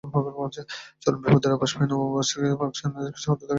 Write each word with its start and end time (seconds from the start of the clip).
চরম 1.03 1.19
বিপদের 1.23 1.51
আভাস 1.55 1.71
পেয়ে 1.75 1.89
নভেম্বর 1.89 2.13
মাস 2.15 2.27
থেকেই 2.31 2.57
পাক 2.59 2.71
সেনারা 2.77 3.13
পিছু 3.15 3.27
হটতে 3.29 3.39
থাকে। 3.39 3.49